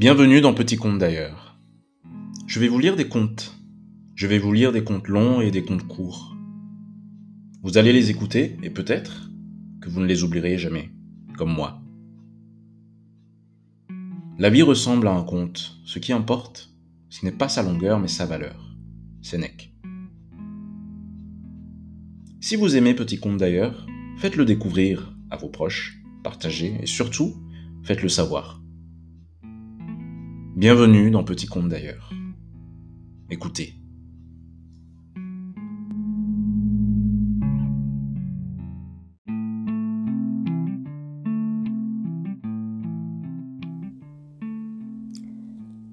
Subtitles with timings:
[0.00, 1.58] Bienvenue dans Petit Conte d'ailleurs.
[2.46, 3.54] Je vais vous lire des contes.
[4.14, 6.34] Je vais vous lire des contes longs et des contes courts.
[7.62, 9.30] Vous allez les écouter et peut-être
[9.82, 10.90] que vous ne les oublierez jamais,
[11.36, 11.82] comme moi.
[14.38, 15.78] La vie ressemble à un conte.
[15.84, 16.70] Ce qui importe,
[17.10, 18.74] ce n'est pas sa longueur mais sa valeur.
[19.20, 19.74] Sénèque.
[22.40, 23.86] Si vous aimez Petit Conte d'ailleurs,
[24.16, 27.34] faites-le découvrir à vos proches, partagez et surtout,
[27.82, 28.59] faites-le savoir.
[30.60, 32.12] Bienvenue dans Petit Conte d'ailleurs.
[33.30, 33.72] Écoutez.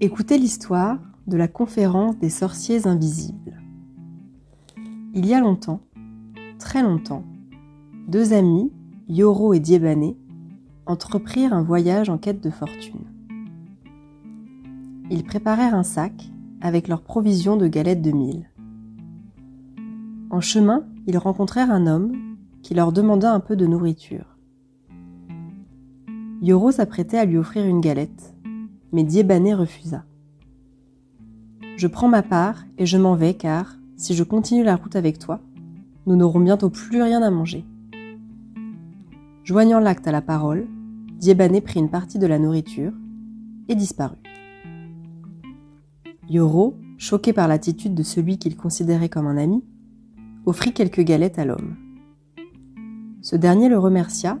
[0.00, 3.60] Écoutez l'histoire de la conférence des sorciers invisibles.
[5.12, 5.82] Il y a longtemps,
[6.58, 7.26] très longtemps,
[8.08, 8.72] deux amis,
[9.10, 10.14] Yoro et Diebane,
[10.86, 13.13] entreprirent un voyage en quête de fortune
[15.10, 18.50] ils préparèrent un sac avec leurs provisions de galettes de mille.
[20.30, 22.12] En chemin, ils rencontrèrent un homme
[22.62, 24.38] qui leur demanda un peu de nourriture.
[26.40, 28.34] Yoro s'apprêtait à lui offrir une galette,
[28.92, 30.04] mais Diébané refusa.
[31.76, 35.18] Je prends ma part et je m'en vais car, si je continue la route avec
[35.18, 35.40] toi,
[36.06, 37.64] nous n'aurons bientôt plus rien à manger.
[39.42, 40.66] Joignant l'acte à la parole,
[41.18, 42.92] Diébané prit une partie de la nourriture
[43.68, 44.23] et disparut.
[46.28, 49.62] Yoro, choqué par l'attitude de celui qu'il considérait comme un ami,
[50.46, 51.76] offrit quelques galettes à l'homme.
[53.20, 54.38] Ce dernier le remercia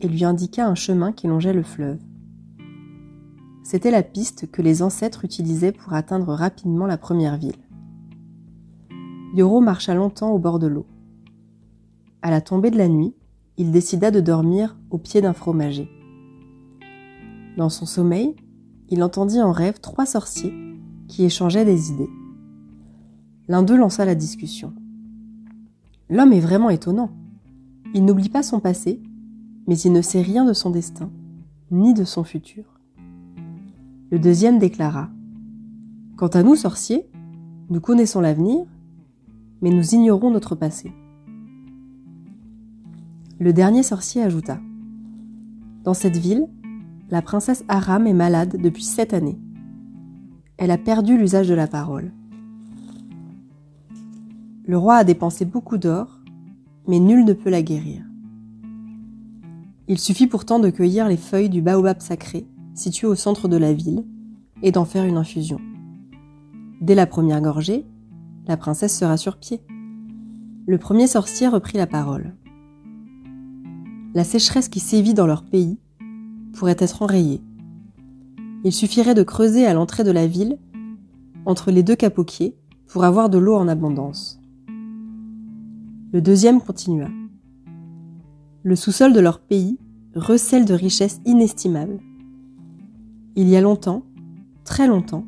[0.00, 2.00] et lui indiqua un chemin qui longeait le fleuve.
[3.62, 7.56] C'était la piste que les ancêtres utilisaient pour atteindre rapidement la première ville.
[9.34, 10.86] Yoro marcha longtemps au bord de l'eau.
[12.22, 13.14] À la tombée de la nuit,
[13.56, 15.88] il décida de dormir au pied d'un fromager.
[17.56, 18.36] Dans son sommeil,
[18.90, 20.65] il entendit en rêve trois sorciers
[21.08, 22.10] qui échangeaient des idées.
[23.48, 24.72] L'un d'eux lança la discussion.
[26.10, 27.10] L'homme est vraiment étonnant.
[27.94, 29.00] Il n'oublie pas son passé,
[29.66, 31.10] mais il ne sait rien de son destin,
[31.70, 32.64] ni de son futur.
[34.10, 35.10] Le deuxième déclara
[36.16, 37.08] Quant à nous, sorciers,
[37.70, 38.64] nous connaissons l'avenir,
[39.62, 40.92] mais nous ignorons notre passé.
[43.38, 44.58] Le dernier sorcier ajouta
[45.84, 46.46] Dans cette ville,
[47.10, 49.38] la princesse Aram est malade depuis sept années
[50.58, 52.12] elle a perdu l'usage de la parole.
[54.66, 56.20] Le roi a dépensé beaucoup d'or,
[56.88, 58.02] mais nul ne peut la guérir.
[59.88, 63.72] Il suffit pourtant de cueillir les feuilles du baobab sacré, situé au centre de la
[63.72, 64.04] ville,
[64.62, 65.60] et d'en faire une infusion.
[66.80, 67.84] Dès la première gorgée,
[68.46, 69.60] la princesse sera sur pied.
[70.66, 72.34] Le premier sorcier reprit la parole.
[74.14, 75.78] La sécheresse qui sévit dans leur pays
[76.54, 77.42] pourrait être enrayée
[78.64, 80.58] il suffirait de creuser à l'entrée de la ville,
[81.44, 82.56] entre les deux capoquiers,
[82.86, 84.40] pour avoir de l'eau en abondance.
[86.12, 87.08] Le deuxième continua.
[88.62, 89.78] Le sous-sol de leur pays
[90.14, 91.98] recèle de richesses inestimables.
[93.36, 94.02] Il y a longtemps,
[94.64, 95.26] très longtemps,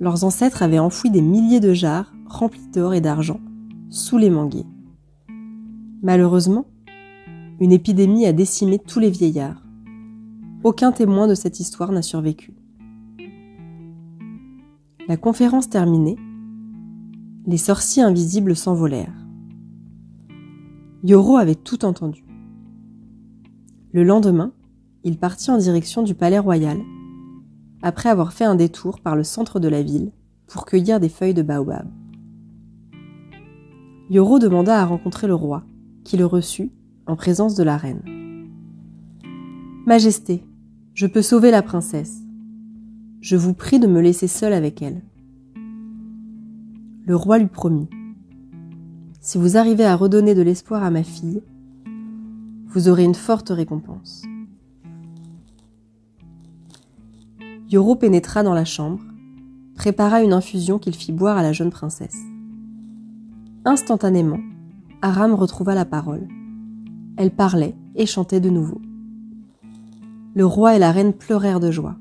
[0.00, 3.40] leurs ancêtres avaient enfoui des milliers de jarres remplies d'or et d'argent
[3.90, 4.66] sous les manguiers.
[6.02, 6.66] Malheureusement,
[7.60, 9.62] une épidémie a décimé tous les vieillards.
[10.64, 12.52] Aucun témoin de cette histoire n'a survécu.
[15.06, 16.16] La conférence terminée,
[17.46, 19.14] les sorciers invisibles s'envolèrent.
[21.04, 22.24] Yoro avait tout entendu.
[23.92, 24.52] Le lendemain,
[25.04, 26.78] il partit en direction du palais royal,
[27.80, 30.10] après avoir fait un détour par le centre de la ville
[30.48, 31.86] pour cueillir des feuilles de baobab.
[34.10, 35.62] Yoro demanda à rencontrer le roi,
[36.02, 36.72] qui le reçut
[37.06, 38.02] en présence de la reine.
[39.86, 40.44] Majesté,
[40.98, 42.24] je peux sauver la princesse.
[43.20, 45.00] Je vous prie de me laisser seul avec elle.
[47.06, 47.88] Le roi lui promit.
[49.20, 51.40] Si vous arrivez à redonner de l'espoir à ma fille,
[52.66, 54.24] vous aurez une forte récompense.
[57.70, 59.04] Yoro pénétra dans la chambre,
[59.76, 62.18] prépara une infusion qu'il fit boire à la jeune princesse.
[63.64, 64.40] Instantanément,
[65.00, 66.26] Aram retrouva la parole.
[67.16, 68.80] Elle parlait et chantait de nouveau.
[70.38, 71.98] Le roi et la reine pleurèrent de joie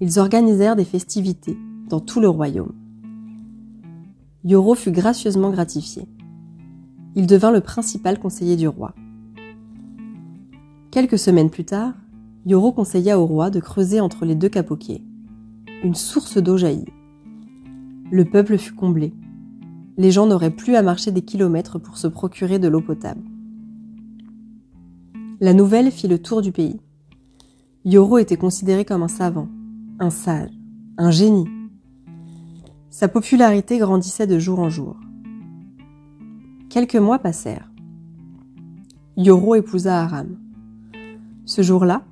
[0.00, 1.56] ils organisèrent des festivités
[1.88, 2.72] dans tout le royaume.
[4.44, 6.04] Yoro fut gracieusement gratifié.
[7.16, 8.94] Il devint le principal conseiller du roi.
[10.90, 11.94] Quelques semaines plus tard,
[12.46, 15.02] Yoro conseilla au roi de creuser entre les deux capoquiers.
[15.82, 16.92] Une source d'eau jaillit.
[18.10, 19.12] Le peuple fut comblé.
[19.96, 23.22] Les gens n'auraient plus à marcher des kilomètres pour se procurer de l'eau potable.
[25.40, 26.80] La nouvelle fit le tour du pays.
[27.84, 29.48] Yoro était considéré comme un savant,
[30.00, 30.50] un sage,
[30.96, 31.48] un génie.
[32.90, 34.96] Sa popularité grandissait de jour en jour.
[36.68, 37.70] Quelques mois passèrent.
[39.16, 40.36] Yoro épousa Aram.
[41.44, 42.02] Ce jour-là,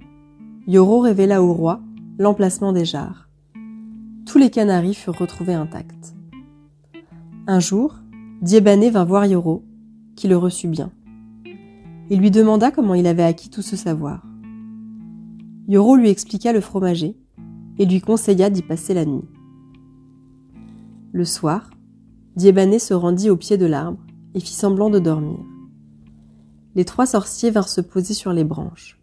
[0.68, 1.80] Yoro révéla au roi
[2.18, 3.28] l'emplacement des jarres.
[4.24, 6.14] Tous les canaris furent retrouvés intacts.
[7.46, 7.96] Un jour,
[8.40, 9.64] Diébané vint voir Yoro,
[10.14, 10.90] qui le reçut bien.
[12.08, 14.25] Il lui demanda comment il avait acquis tout ce savoir.
[15.68, 17.16] Yoro lui expliqua le fromager
[17.78, 19.24] et lui conseilla d'y passer la nuit.
[21.12, 21.70] Le soir,
[22.36, 23.98] Diébané se rendit au pied de l'arbre
[24.34, 25.38] et fit semblant de dormir.
[26.76, 29.00] Les trois sorciers vinrent se poser sur les branches.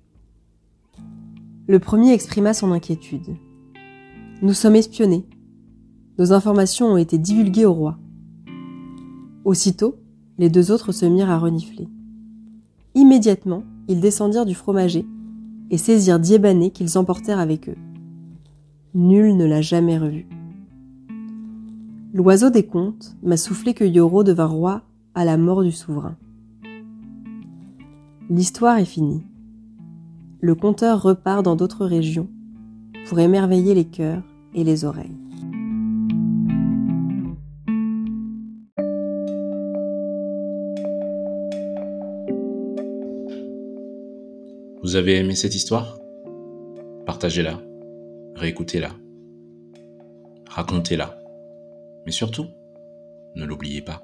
[1.68, 3.36] Le premier exprima son inquiétude.
[4.42, 5.26] Nous sommes espionnés.
[6.18, 7.98] Nos informations ont été divulguées au roi.
[9.44, 9.96] Aussitôt,
[10.38, 11.90] les deux autres se mirent à renifler.
[12.96, 15.06] Immédiatement, ils descendirent du fromager
[15.74, 17.78] et saisirent Diébané qu'ils emportèrent avec eux.
[18.94, 20.28] Nul ne l'a jamais revu.
[22.14, 24.84] L'oiseau des contes m'a soufflé que Yoro devint roi
[25.16, 26.16] à la mort du souverain.
[28.30, 29.24] L'histoire est finie.
[30.42, 32.28] Le conteur repart dans d'autres régions
[33.10, 34.22] pour émerveiller les cœurs
[34.54, 35.23] et les oreilles.
[44.94, 45.98] Vous avez aimé cette histoire?
[47.08, 47.60] Partagez-la,
[48.36, 48.92] réécoutez-la,
[50.48, 51.18] racontez-la.
[52.06, 52.46] Mais surtout,
[53.34, 54.04] ne l'oubliez pas.